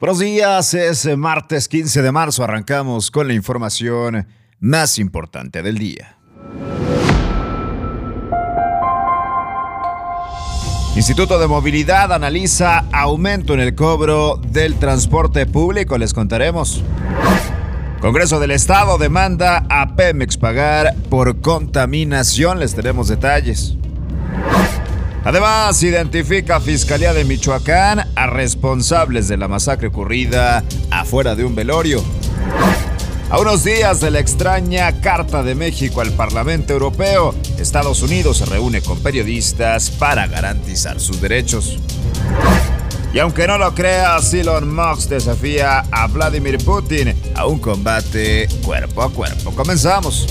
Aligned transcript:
Buenos 0.00 0.18
días, 0.18 0.72
es 0.72 1.14
martes 1.18 1.68
15 1.68 2.00
de 2.00 2.10
marzo, 2.10 2.42
arrancamos 2.42 3.10
con 3.10 3.28
la 3.28 3.34
información 3.34 4.26
más 4.58 4.98
importante 4.98 5.62
del 5.62 5.76
día. 5.76 6.16
Instituto 10.96 11.38
de 11.38 11.46
Movilidad 11.46 12.14
analiza 12.14 12.86
aumento 12.92 13.52
en 13.52 13.60
el 13.60 13.74
cobro 13.74 14.40
del 14.50 14.76
transporte 14.76 15.44
público, 15.44 15.98
les 15.98 16.14
contaremos. 16.14 16.82
Congreso 18.00 18.40
del 18.40 18.52
Estado 18.52 18.96
demanda 18.96 19.66
a 19.68 19.96
Pemex 19.96 20.38
pagar 20.38 20.94
por 21.10 21.42
contaminación, 21.42 22.58
les 22.58 22.74
tenemos 22.74 23.08
detalles. 23.08 23.76
Además, 25.24 25.82
identifica 25.82 26.60
Fiscalía 26.60 27.12
de 27.12 27.24
Michoacán 27.24 28.06
a 28.14 28.26
responsables 28.26 29.28
de 29.28 29.36
la 29.36 29.48
masacre 29.48 29.88
ocurrida 29.88 30.64
afuera 30.90 31.34
de 31.34 31.44
un 31.44 31.54
velorio. 31.54 32.02
A 33.30 33.38
unos 33.38 33.62
días 33.62 34.00
de 34.00 34.10
la 34.10 34.18
extraña 34.18 35.00
Carta 35.00 35.42
de 35.42 35.54
México 35.54 36.00
al 36.00 36.10
Parlamento 36.12 36.72
Europeo, 36.72 37.34
Estados 37.58 38.02
Unidos 38.02 38.38
se 38.38 38.46
reúne 38.46 38.80
con 38.80 38.98
periodistas 39.02 39.90
para 39.90 40.26
garantizar 40.26 40.98
sus 40.98 41.20
derechos. 41.20 41.78
Y 43.12 43.18
aunque 43.18 43.46
no 43.46 43.58
lo 43.58 43.74
creas, 43.74 44.32
Elon 44.32 44.74
Musk 44.74 45.10
desafía 45.10 45.80
a 45.90 46.06
Vladimir 46.06 46.58
Putin 46.64 47.14
a 47.34 47.46
un 47.46 47.58
combate 47.58 48.48
cuerpo 48.64 49.02
a 49.02 49.10
cuerpo. 49.12 49.52
Comenzamos. 49.52 50.26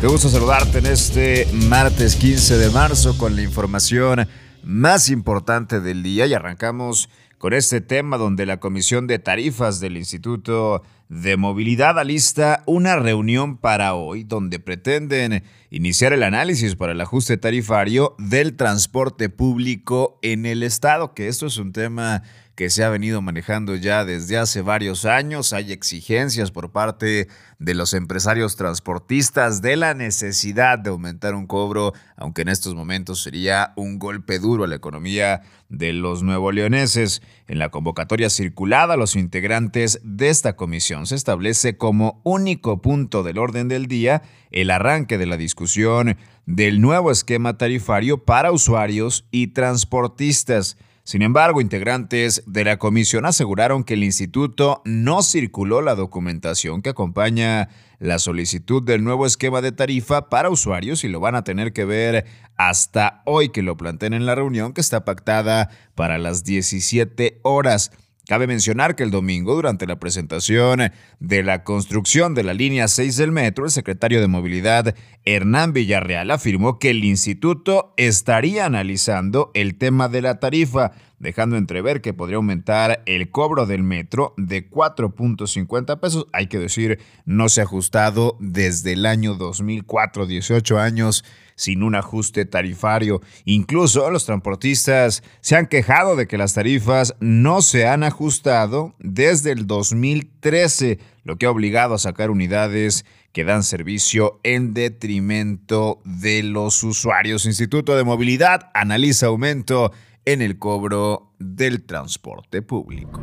Qué 0.00 0.06
gusto 0.06 0.28
saludarte 0.28 0.78
en 0.78 0.86
este 0.86 1.48
martes 1.52 2.14
15 2.14 2.56
de 2.56 2.70
marzo 2.70 3.18
con 3.18 3.34
la 3.34 3.42
información 3.42 4.28
más 4.62 5.10
importante 5.10 5.80
del 5.80 6.04
día 6.04 6.26
y 6.26 6.34
arrancamos 6.34 7.08
con 7.36 7.52
este 7.52 7.80
tema 7.80 8.16
donde 8.16 8.46
la 8.46 8.60
Comisión 8.60 9.08
de 9.08 9.18
Tarifas 9.18 9.80
del 9.80 9.96
Instituto 9.96 10.84
de 11.08 11.36
Movilidad 11.36 11.98
alista 11.98 12.62
una 12.66 12.94
reunión 12.94 13.56
para 13.56 13.94
hoy 13.94 14.22
donde 14.22 14.60
pretenden 14.60 15.42
iniciar 15.68 16.12
el 16.12 16.22
análisis 16.22 16.76
para 16.76 16.92
el 16.92 17.00
ajuste 17.00 17.36
tarifario 17.36 18.14
del 18.18 18.54
transporte 18.54 19.28
público 19.28 20.20
en 20.22 20.46
el 20.46 20.62
estado, 20.62 21.12
que 21.12 21.26
esto 21.26 21.46
es 21.46 21.56
un 21.56 21.72
tema 21.72 22.22
que 22.58 22.70
se 22.70 22.82
ha 22.82 22.88
venido 22.88 23.22
manejando 23.22 23.76
ya 23.76 24.04
desde 24.04 24.36
hace 24.36 24.62
varios 24.62 25.04
años. 25.04 25.52
Hay 25.52 25.70
exigencias 25.70 26.50
por 26.50 26.72
parte 26.72 27.28
de 27.60 27.74
los 27.74 27.94
empresarios 27.94 28.56
transportistas 28.56 29.62
de 29.62 29.76
la 29.76 29.94
necesidad 29.94 30.76
de 30.76 30.90
aumentar 30.90 31.36
un 31.36 31.46
cobro, 31.46 31.92
aunque 32.16 32.42
en 32.42 32.48
estos 32.48 32.74
momentos 32.74 33.22
sería 33.22 33.74
un 33.76 34.00
golpe 34.00 34.40
duro 34.40 34.64
a 34.64 34.66
la 34.66 34.74
economía 34.74 35.42
de 35.68 35.92
los 35.92 36.24
nuevo 36.24 36.50
leoneses. 36.50 37.22
En 37.46 37.60
la 37.60 37.68
convocatoria 37.68 38.28
circulada, 38.28 38.96
los 38.96 39.14
integrantes 39.14 40.00
de 40.02 40.28
esta 40.28 40.56
comisión 40.56 41.06
se 41.06 41.14
establece 41.14 41.76
como 41.76 42.20
único 42.24 42.82
punto 42.82 43.22
del 43.22 43.38
orden 43.38 43.68
del 43.68 43.86
día 43.86 44.22
el 44.50 44.72
arranque 44.72 45.16
de 45.16 45.26
la 45.26 45.36
discusión 45.36 46.16
del 46.44 46.80
nuevo 46.80 47.12
esquema 47.12 47.56
tarifario 47.56 48.24
para 48.24 48.50
usuarios 48.50 49.28
y 49.30 49.48
transportistas. 49.48 50.76
Sin 51.08 51.22
embargo, 51.22 51.62
integrantes 51.62 52.42
de 52.44 52.64
la 52.64 52.76
comisión 52.76 53.24
aseguraron 53.24 53.82
que 53.82 53.94
el 53.94 54.04
instituto 54.04 54.82
no 54.84 55.22
circuló 55.22 55.80
la 55.80 55.94
documentación 55.94 56.82
que 56.82 56.90
acompaña 56.90 57.70
la 57.98 58.18
solicitud 58.18 58.82
del 58.82 59.02
nuevo 59.02 59.24
esquema 59.24 59.62
de 59.62 59.72
tarifa 59.72 60.28
para 60.28 60.50
usuarios 60.50 61.04
y 61.04 61.08
lo 61.08 61.18
van 61.18 61.34
a 61.34 61.44
tener 61.44 61.72
que 61.72 61.86
ver 61.86 62.26
hasta 62.58 63.22
hoy 63.24 63.48
que 63.48 63.62
lo 63.62 63.78
planteen 63.78 64.12
en 64.12 64.26
la 64.26 64.34
reunión 64.34 64.74
que 64.74 64.82
está 64.82 65.06
pactada 65.06 65.70
para 65.94 66.18
las 66.18 66.44
17 66.44 67.40
horas. 67.42 67.90
Cabe 68.28 68.46
mencionar 68.46 68.94
que 68.94 69.04
el 69.04 69.10
domingo, 69.10 69.54
durante 69.54 69.86
la 69.86 69.98
presentación 69.98 70.92
de 71.18 71.42
la 71.42 71.64
construcción 71.64 72.34
de 72.34 72.44
la 72.44 72.52
línea 72.52 72.86
6 72.86 73.16
del 73.16 73.32
metro, 73.32 73.64
el 73.64 73.70
secretario 73.70 74.20
de 74.20 74.28
Movilidad, 74.28 74.94
Hernán 75.24 75.72
Villarreal, 75.72 76.30
afirmó 76.30 76.78
que 76.78 76.90
el 76.90 77.04
instituto 77.04 77.94
estaría 77.96 78.66
analizando 78.66 79.50
el 79.54 79.78
tema 79.78 80.10
de 80.10 80.20
la 80.20 80.40
tarifa, 80.40 80.92
dejando 81.18 81.56
entrever 81.56 82.02
que 82.02 82.12
podría 82.12 82.36
aumentar 82.36 83.02
el 83.06 83.30
cobro 83.30 83.64
del 83.64 83.82
metro 83.82 84.34
de 84.36 84.68
4.50 84.68 85.98
pesos. 85.98 86.26
Hay 86.34 86.48
que 86.48 86.58
decir, 86.58 86.98
no 87.24 87.48
se 87.48 87.62
ha 87.62 87.64
ajustado 87.64 88.36
desde 88.40 88.92
el 88.92 89.06
año 89.06 89.36
2004, 89.36 90.26
18 90.26 90.78
años 90.78 91.24
sin 91.58 91.82
un 91.82 91.96
ajuste 91.96 92.46
tarifario. 92.46 93.20
Incluso 93.44 94.10
los 94.10 94.24
transportistas 94.24 95.22
se 95.40 95.56
han 95.56 95.66
quejado 95.66 96.16
de 96.16 96.26
que 96.26 96.38
las 96.38 96.54
tarifas 96.54 97.14
no 97.20 97.60
se 97.60 97.86
han 97.86 98.04
ajustado 98.04 98.94
desde 99.00 99.52
el 99.52 99.66
2013, 99.66 101.00
lo 101.24 101.36
que 101.36 101.46
ha 101.46 101.50
obligado 101.50 101.94
a 101.94 101.98
sacar 101.98 102.30
unidades 102.30 103.04
que 103.32 103.44
dan 103.44 103.64
servicio 103.64 104.40
en 104.44 104.72
detrimento 104.72 106.00
de 106.04 106.42
los 106.44 106.82
usuarios. 106.84 107.44
Instituto 107.44 107.96
de 107.96 108.04
Movilidad 108.04 108.70
analiza 108.72 109.26
aumento 109.26 109.92
en 110.24 110.42
el 110.42 110.58
cobro 110.58 111.34
del 111.38 111.84
transporte 111.84 112.62
público. 112.62 113.20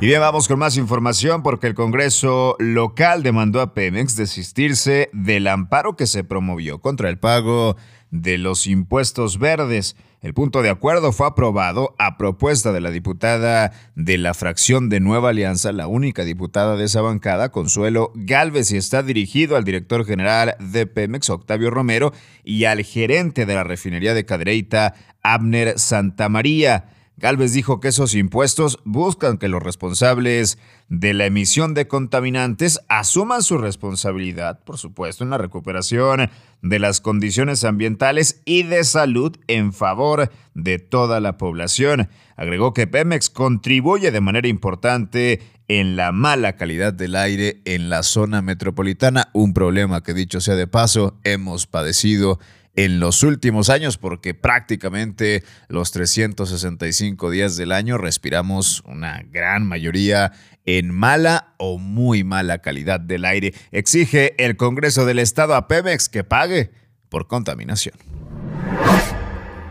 Y 0.00 0.06
bien, 0.06 0.20
vamos 0.20 0.46
con 0.46 0.60
más 0.60 0.76
información 0.76 1.42
porque 1.42 1.66
el 1.66 1.74
Congreso 1.74 2.54
local 2.60 3.24
demandó 3.24 3.60
a 3.60 3.74
Pemex 3.74 4.14
desistirse 4.14 5.10
del 5.12 5.48
amparo 5.48 5.96
que 5.96 6.06
se 6.06 6.22
promovió 6.22 6.80
contra 6.80 7.08
el 7.08 7.18
pago 7.18 7.76
de 8.12 8.38
los 8.38 8.68
impuestos 8.68 9.40
verdes. 9.40 9.96
El 10.20 10.34
punto 10.34 10.62
de 10.62 10.70
acuerdo 10.70 11.10
fue 11.10 11.26
aprobado 11.26 11.96
a 11.98 12.16
propuesta 12.16 12.70
de 12.70 12.80
la 12.80 12.92
diputada 12.92 13.72
de 13.96 14.18
la 14.18 14.34
fracción 14.34 14.88
de 14.88 15.00
Nueva 15.00 15.30
Alianza, 15.30 15.72
la 15.72 15.88
única 15.88 16.24
diputada 16.24 16.76
de 16.76 16.84
esa 16.84 17.00
bancada, 17.00 17.50
Consuelo 17.50 18.12
Galvez, 18.14 18.70
y 18.70 18.76
está 18.76 19.02
dirigido 19.02 19.56
al 19.56 19.64
director 19.64 20.06
general 20.06 20.54
de 20.60 20.86
Pemex, 20.86 21.28
Octavio 21.28 21.70
Romero, 21.70 22.12
y 22.44 22.66
al 22.66 22.84
gerente 22.84 23.46
de 23.46 23.54
la 23.56 23.64
refinería 23.64 24.14
de 24.14 24.24
Cadreita, 24.24 24.94
Abner 25.24 25.76
Santamaría. 25.76 26.94
Galvez 27.18 27.52
dijo 27.52 27.80
que 27.80 27.88
esos 27.88 28.14
impuestos 28.14 28.78
buscan 28.84 29.38
que 29.38 29.48
los 29.48 29.60
responsables 29.60 30.56
de 30.88 31.14
la 31.14 31.26
emisión 31.26 31.74
de 31.74 31.88
contaminantes 31.88 32.80
asuman 32.88 33.42
su 33.42 33.58
responsabilidad, 33.58 34.60
por 34.62 34.78
supuesto, 34.78 35.24
en 35.24 35.30
la 35.30 35.38
recuperación 35.38 36.30
de 36.62 36.78
las 36.78 37.00
condiciones 37.00 37.64
ambientales 37.64 38.40
y 38.44 38.62
de 38.62 38.84
salud 38.84 39.36
en 39.48 39.72
favor 39.72 40.30
de 40.54 40.78
toda 40.78 41.18
la 41.18 41.38
población. 41.38 42.08
Agregó 42.36 42.72
que 42.72 42.86
Pemex 42.86 43.30
contribuye 43.30 44.12
de 44.12 44.20
manera 44.20 44.46
importante 44.46 45.40
en 45.66 45.96
la 45.96 46.12
mala 46.12 46.54
calidad 46.54 46.92
del 46.92 47.16
aire 47.16 47.60
en 47.64 47.90
la 47.90 48.04
zona 48.04 48.42
metropolitana, 48.42 49.28
un 49.32 49.54
problema 49.54 50.04
que 50.04 50.14
dicho 50.14 50.40
sea 50.40 50.54
de 50.54 50.68
paso 50.68 51.18
hemos 51.24 51.66
padecido 51.66 52.38
en 52.78 53.00
los 53.00 53.24
últimos 53.24 53.70
años 53.70 53.98
porque 53.98 54.34
prácticamente 54.34 55.42
los 55.66 55.90
365 55.90 57.28
días 57.28 57.56
del 57.56 57.72
año 57.72 57.98
respiramos 57.98 58.84
una 58.86 59.24
gran 59.32 59.66
mayoría 59.66 60.30
en 60.64 60.94
mala 60.94 61.54
o 61.58 61.78
muy 61.78 62.22
mala 62.22 62.58
calidad 62.58 63.00
del 63.00 63.24
aire. 63.24 63.52
Exige 63.72 64.36
el 64.44 64.56
Congreso 64.56 65.06
del 65.06 65.18
Estado 65.18 65.56
a 65.56 65.66
Pemex 65.66 66.08
que 66.08 66.22
pague 66.22 66.70
por 67.08 67.26
contaminación. 67.26 67.96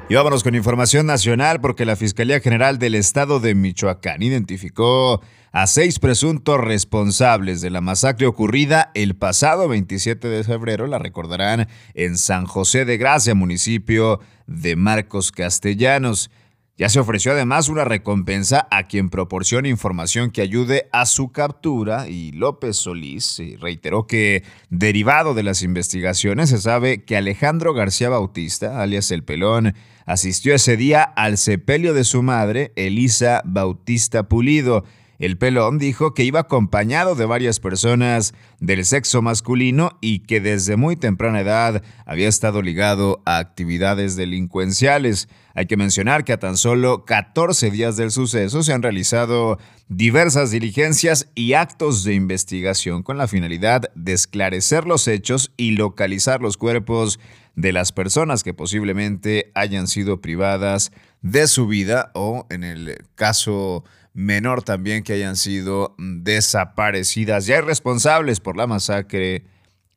Y 0.09 0.16
vámonos 0.16 0.41
con 0.41 0.56
información 0.56 1.06
nacional 1.06 1.59
porque 1.59 1.84
la 1.84 1.97
Fiscalía 1.97 2.40
General 2.40 2.79
del 2.79 2.95
Estado 2.95 3.41
de 3.41 3.53
Michoacán 3.56 4.23
identificó 4.23 5.22
a 5.51 5.68
seis 5.68 6.00
presuntos 6.00 6.62
responsables 6.62 7.59
de 7.59 7.72
la 7.72 7.81
masacre 7.81 8.25
ocurrida 8.25 8.90
el 8.94 9.17
pasado 9.17 9.67
27 9.67 10.29
de 10.29 10.46
febrero, 10.46 10.88
la 10.88 10.97
recordarán, 10.97 11.67
en 11.94 12.17
San 12.17 12.46
José 12.46 12.85
de 12.85 12.97
Gracia, 12.97 13.35
municipio 13.35 14.22
de 14.46 14.78
Marcos 14.78 15.34
Castellanos. 15.34 16.31
Ya 16.78 16.90
se 16.90 17.00
ofreció 17.00 17.32
además 17.32 17.70
una 17.70 17.86
recompensa 17.86 18.68
a 18.70 18.84
quien 18.84 19.10
proporcione 19.10 19.68
información 19.68 20.29
que 20.29 20.44
ayude 20.44 20.88
a 20.91 21.08
su 21.08 21.32
captura 21.32 22.08
y 22.08 22.32
López 22.34 22.78
Solís 22.78 23.41
reiteró 23.59 24.06
que, 24.06 24.44
derivado 24.70 25.34
de 25.34 25.41
las 25.41 25.64
investigaciones, 25.64 26.52
se 26.52 26.59
sabe 26.59 27.03
que 27.03 27.18
Alejandro 27.18 27.74
García 27.74 28.09
Bautista, 28.09 28.79
alias 28.79 29.09
El 29.09 29.24
Pelón, 29.24 29.74
asistió 30.06 30.53
ese 30.53 30.78
día 30.78 31.02
al 31.02 31.40
sepelio 31.40 31.96
de 31.96 32.03
su 32.03 32.22
madre, 32.22 32.74
Elisa 32.76 33.41
Bautista 33.44 34.28
Pulido, 34.30 34.84
el 35.19 35.37
pelón 35.37 35.79
dijo 35.79 36.14
que 36.14 36.23
iba 36.23 36.41
acompañado 36.41 37.16
de 37.16 37.25
varias 37.25 37.59
personas 37.59 38.34
del 38.59 38.85
sexo 38.85 39.22
masculino 39.22 39.97
y 39.99 40.19
que 40.19 40.40
desde 40.40 40.78
muy 40.78 40.96
temprana 40.96 41.41
edad 41.41 41.81
había 42.05 42.28
estado 42.28 42.61
ligado 42.61 43.22
a 43.25 43.37
actividades 43.37 44.16
delincuenciales. 44.16 45.28
Hay 45.55 45.66
que 45.66 45.78
mencionar 45.78 46.23
que 46.23 46.34
a 46.34 46.40
tan 46.40 46.55
solo 46.55 47.03
14 47.05 47.72
días 47.72 47.97
del 47.97 48.11
suceso 48.11 48.61
se 48.61 48.73
han 48.73 48.84
realizado 48.84 49.58
diversas 49.90 50.52
diligencias 50.52 51.29
y 51.34 51.53
actos 51.53 52.03
de 52.03 52.13
investigación 52.13 53.02
con 53.02 53.17
la 53.17 53.28
finalidad 53.28 53.90
de 53.96 54.13
esclarecer 54.13 54.85
los 54.85 55.08
hechos 55.08 55.52
y 55.58 55.72
localizar 55.72 56.41
los 56.41 56.58
cuerpos 56.58 57.20
de 57.58 57.74
las 57.74 57.92
personas 57.92 58.44
que 58.44 58.54
posiblemente 58.54 59.52
hayan 59.56 59.88
sido 59.88 60.22
privadas 60.22 60.92
de 61.22 61.48
su 61.48 61.68
vida 61.68 62.12
o 62.14 62.46
en 62.52 62.64
el 62.64 62.96
caso 63.16 63.84
menor 64.14 64.62
también 64.62 65.04
que 65.04 65.14
hayan 65.14 65.36
sido 65.36 65.96
desaparecidas. 65.98 67.48
Ya 67.48 67.56
hay 67.56 67.62
responsables 67.62 68.40
por 68.40 68.58
la 68.58 68.68
masacre 68.68 69.44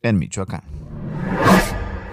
en 0.01 0.19
Michoacán. 0.19 0.63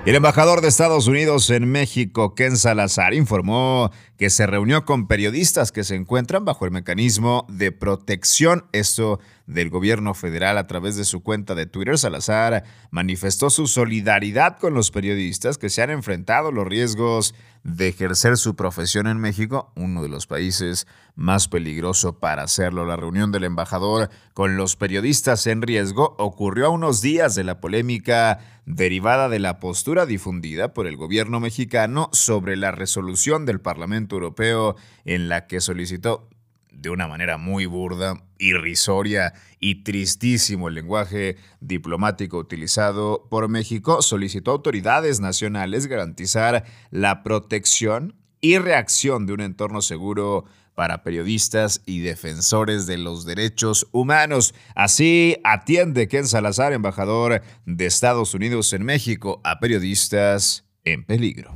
El 0.05 0.15
embajador 0.15 0.61
de 0.61 0.67
Estados 0.67 1.07
Unidos 1.07 1.49
en 1.49 1.69
México, 1.69 2.35
Ken 2.35 2.55
Salazar, 2.55 3.13
informó 3.13 3.91
que 4.17 4.29
se 4.29 4.47
reunió 4.47 4.83
con 4.85 5.07
periodistas 5.07 5.71
que 5.71 5.83
se 5.83 5.95
encuentran 5.95 6.43
bajo 6.43 6.65
el 6.65 6.71
mecanismo 6.71 7.45
de 7.49 7.71
protección, 7.71 8.65
esto 8.71 9.19
del 9.47 9.69
gobierno 9.69 10.13
federal 10.13 10.57
a 10.57 10.67
través 10.67 10.95
de 10.97 11.05
su 11.05 11.23
cuenta 11.23 11.55
de 11.55 11.65
Twitter. 11.65 11.97
Salazar 11.97 12.63
manifestó 12.91 13.49
su 13.49 13.65
solidaridad 13.65 14.59
con 14.59 14.73
los 14.73 14.91
periodistas 14.91 15.57
que 15.57 15.69
se 15.69 15.81
han 15.81 15.89
enfrentado 15.89 16.51
los 16.51 16.67
riesgos 16.67 17.33
de 17.63 17.87
ejercer 17.89 18.37
su 18.37 18.55
profesión 18.55 19.07
en 19.07 19.17
México, 19.17 19.71
uno 19.75 20.01
de 20.01 20.09
los 20.09 20.27
países 20.27 20.87
más 21.15 21.47
peligroso 21.47 22.19
para 22.19 22.43
hacerlo. 22.43 22.85
La 22.85 22.95
reunión 22.95 23.31
del 23.31 23.45
embajador 23.45 24.09
con 24.33 24.55
los 24.55 24.75
periodistas 24.75 25.47
en 25.47 25.61
riesgo 25.61 26.15
ocurrió 26.17 26.67
a 26.67 26.69
unos 26.69 27.01
días 27.01 27.35
de 27.35 27.43
la 27.43 27.59
polémica 27.59 28.39
derivada 28.65 29.29
de 29.29 29.39
la 29.39 29.59
postura 29.59 30.05
difundida 30.05 30.73
por 30.73 30.87
el 30.87 30.97
gobierno 30.97 31.39
mexicano 31.39 32.09
sobre 32.11 32.57
la 32.57 32.71
resolución 32.71 33.45
del 33.45 33.61
Parlamento 33.61 34.15
Europeo 34.15 34.75
en 35.05 35.29
la 35.29 35.47
que 35.47 35.61
solicitó 35.61 36.29
de 36.77 36.89
una 36.89 37.07
manera 37.07 37.37
muy 37.37 37.65
burda, 37.65 38.23
irrisoria 38.37 39.33
y 39.59 39.83
tristísimo 39.83 40.67
el 40.67 40.75
lenguaje 40.75 41.37
diplomático 41.59 42.37
utilizado 42.37 43.27
por 43.29 43.49
México, 43.49 44.01
solicitó 44.01 44.51
a 44.51 44.55
autoridades 44.55 45.19
nacionales 45.19 45.87
garantizar 45.87 46.63
la 46.91 47.23
protección 47.23 48.15
y 48.41 48.59
reacción 48.59 49.25
de 49.25 49.33
un 49.33 49.41
entorno 49.41 49.81
seguro 49.81 50.45
para 50.75 51.01
periodistas 51.01 51.81
y 51.87 52.01
defensores 52.01 52.85
de 52.85 52.99
los 52.99 53.25
derechos 53.25 53.87
humanos. 53.91 54.53
Así 54.75 55.37
atiende 55.43 56.07
Ken 56.07 56.27
Salazar, 56.27 56.71
embajador 56.71 57.41
de 57.65 57.85
Estados 57.87 58.35
Unidos 58.35 58.71
en 58.73 58.83
México, 58.83 59.41
a 59.43 59.59
periodistas 59.59 60.65
en 60.83 61.03
peligro. 61.03 61.51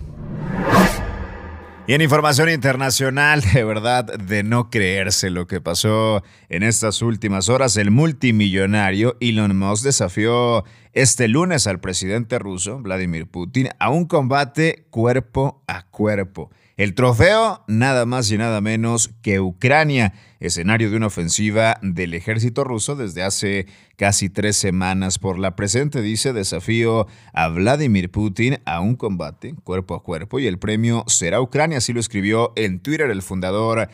Y 1.92 1.94
en 1.94 2.00
información 2.00 2.48
internacional, 2.48 3.42
de 3.54 3.66
verdad, 3.66 4.06
de 4.06 4.44
no 4.44 4.70
creerse 4.70 5.30
lo 5.30 5.46
que 5.46 5.60
pasó 5.60 6.24
en 6.48 6.64
estas 6.64 7.02
últimas 7.02 7.50
horas, 7.50 7.76
el 7.76 7.92
multimillonario 7.92 9.18
Elon 9.20 9.58
Musk 9.58 9.84
desafió 9.84 10.64
este 10.94 11.28
lunes 11.28 11.68
al 11.68 11.82
presidente 11.82 12.40
ruso, 12.40 12.80
Vladimir 12.80 13.28
Putin, 13.28 13.72
a 13.78 13.90
un 13.90 14.06
combate 14.06 14.86
cuerpo 14.90 15.64
a 15.68 15.86
cuerpo. 15.88 16.50
El 16.82 16.96
trofeo, 16.96 17.64
nada 17.68 18.08
más 18.08 18.32
y 18.32 18.40
nada 18.40 18.60
menos 18.60 19.12
que 19.22 19.40
Ucrania, 19.40 20.16
escenario 20.40 20.90
de 20.90 20.98
una 20.98 21.06
ofensiva 21.06 21.78
del 21.84 22.16
ejército 22.16 22.64
ruso 22.64 22.96
desde 22.96 23.22
hace 23.22 23.68
casi 23.98 24.32
tres 24.32 24.58
semanas. 24.58 25.20
Por 25.20 25.38
la 25.38 25.56
presente, 25.56 26.02
dice, 26.02 26.34
desafío 26.34 27.06
a 27.34 27.50
Vladimir 27.50 28.10
Putin 28.10 28.58
a 28.66 28.82
un 28.82 28.96
combate 28.96 29.54
cuerpo 29.64 29.94
a 29.94 30.02
cuerpo 30.02 30.40
y 30.40 30.48
el 30.48 30.58
premio 30.58 31.04
será 31.06 31.40
Ucrania, 31.40 31.78
así 31.78 31.94
lo 31.94 32.00
escribió 32.00 32.52
en 32.56 32.80
Twitter 32.80 33.12
el 33.12 33.22
fundador 33.22 33.88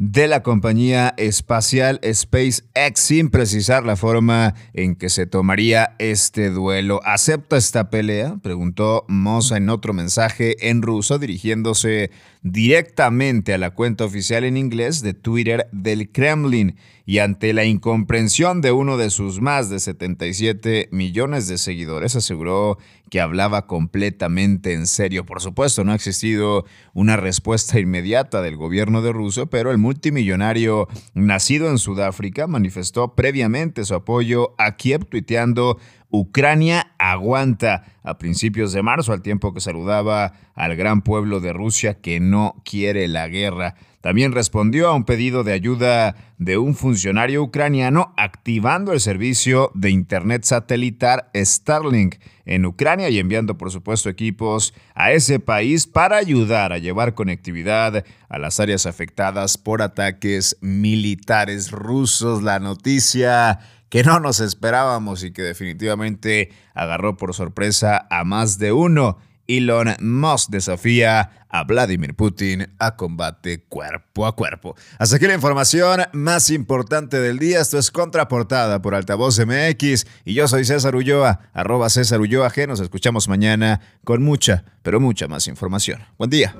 de 0.00 0.28
la 0.28 0.42
compañía 0.42 1.12
espacial 1.18 2.00
SpaceX 2.10 2.62
sin 2.94 3.28
precisar 3.28 3.84
la 3.84 3.96
forma 3.96 4.54
en 4.72 4.96
que 4.96 5.10
se 5.10 5.26
tomaría 5.26 5.94
este 5.98 6.48
duelo. 6.48 7.02
¿Acepta 7.04 7.58
esta 7.58 7.90
pelea? 7.90 8.38
Preguntó 8.42 9.04
Mosa 9.08 9.58
en 9.58 9.68
otro 9.68 9.92
mensaje 9.92 10.70
en 10.70 10.80
ruso 10.80 11.18
dirigiéndose 11.18 12.10
directamente 12.40 13.52
a 13.52 13.58
la 13.58 13.72
cuenta 13.72 14.06
oficial 14.06 14.44
en 14.44 14.56
inglés 14.56 15.02
de 15.02 15.12
Twitter 15.12 15.68
del 15.70 16.10
Kremlin 16.10 16.76
y 17.04 17.18
ante 17.18 17.52
la 17.52 17.66
incomprensión 17.66 18.62
de 18.62 18.72
uno 18.72 18.96
de 18.96 19.10
sus 19.10 19.42
más 19.42 19.68
de 19.68 19.80
77 19.80 20.88
millones 20.92 21.46
de 21.46 21.58
seguidores 21.58 22.16
aseguró 22.16 22.78
que 23.10 23.20
hablaba 23.20 23.66
completamente 23.66 24.72
en 24.72 24.86
serio. 24.86 25.26
Por 25.26 25.40
supuesto, 25.40 25.84
no 25.84 25.92
ha 25.92 25.96
existido 25.96 26.64
una 26.94 27.16
respuesta 27.16 27.78
inmediata 27.78 28.40
del 28.40 28.56
gobierno 28.56 29.02
de 29.02 29.12
Rusia, 29.12 29.46
pero 29.46 29.70
el 29.70 29.78
multimillonario 29.78 30.88
nacido 31.14 31.68
en 31.68 31.78
Sudáfrica 31.78 32.46
manifestó 32.46 33.14
previamente 33.14 33.84
su 33.84 33.94
apoyo 33.94 34.54
a 34.58 34.76
Kiev 34.76 35.04
tuiteando 35.06 35.78
Ucrania 36.10 36.92
aguanta 36.98 37.84
a 38.02 38.18
principios 38.18 38.72
de 38.72 38.82
marzo, 38.82 39.12
al 39.12 39.22
tiempo 39.22 39.54
que 39.54 39.60
saludaba 39.60 40.32
al 40.54 40.74
gran 40.74 41.02
pueblo 41.02 41.40
de 41.40 41.52
Rusia 41.52 42.00
que 42.00 42.18
no 42.18 42.60
quiere 42.64 43.06
la 43.06 43.28
guerra. 43.28 43.76
También 44.00 44.32
respondió 44.32 44.88
a 44.88 44.94
un 44.94 45.04
pedido 45.04 45.44
de 45.44 45.52
ayuda 45.52 46.16
de 46.38 46.56
un 46.56 46.74
funcionario 46.74 47.42
ucraniano 47.42 48.14
activando 48.16 48.94
el 48.94 49.00
servicio 49.00 49.70
de 49.74 49.90
Internet 49.90 50.44
satelital 50.44 51.26
Starlink 51.34 52.16
en 52.46 52.64
Ucrania 52.64 53.10
y 53.10 53.18
enviando, 53.18 53.58
por 53.58 53.70
supuesto, 53.70 54.08
equipos 54.08 54.72
a 54.94 55.12
ese 55.12 55.38
país 55.38 55.86
para 55.86 56.16
ayudar 56.16 56.72
a 56.72 56.78
llevar 56.78 57.14
conectividad 57.14 58.04
a 58.30 58.38
las 58.38 58.58
áreas 58.58 58.86
afectadas 58.86 59.58
por 59.58 59.82
ataques 59.82 60.56
militares 60.62 61.70
rusos. 61.70 62.42
La 62.42 62.58
noticia 62.58 63.60
que 63.90 64.02
no 64.02 64.18
nos 64.18 64.40
esperábamos 64.40 65.24
y 65.24 65.32
que 65.32 65.42
definitivamente 65.42 66.50
agarró 66.74 67.18
por 67.18 67.34
sorpresa 67.34 68.06
a 68.08 68.24
más 68.24 68.58
de 68.58 68.72
uno. 68.72 69.18
Elon 69.56 69.96
Musk 70.00 70.50
desafía 70.50 71.46
a 71.48 71.64
Vladimir 71.64 72.14
Putin 72.14 72.68
a 72.78 72.96
combate 72.96 73.64
cuerpo 73.64 74.26
a 74.26 74.36
cuerpo. 74.36 74.76
Hasta 74.98 75.16
aquí 75.16 75.26
la 75.26 75.34
información 75.34 76.02
más 76.12 76.50
importante 76.50 77.18
del 77.18 77.38
día. 77.38 77.60
Esto 77.60 77.78
es 77.78 77.90
Contraportada 77.90 78.80
por 78.80 78.94
Altavoz 78.94 79.40
MX 79.44 80.06
y 80.24 80.34
yo 80.34 80.46
soy 80.46 80.64
César 80.64 80.94
Ulloa, 80.94 81.40
arroba 81.52 81.90
César 81.90 82.20
Ulloa. 82.20 82.52
Nos 82.68 82.80
escuchamos 82.80 83.28
mañana 83.28 83.80
con 84.04 84.22
mucha, 84.22 84.64
pero 84.82 85.00
mucha 85.00 85.26
más 85.28 85.48
información. 85.48 86.00
Buen 86.18 86.30
día. 86.30 86.54